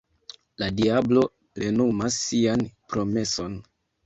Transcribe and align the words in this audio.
La 0.61 0.69
diablo 0.79 1.25
plenumas 1.59 2.19
sian 2.23 2.65
promeson. 2.95 3.61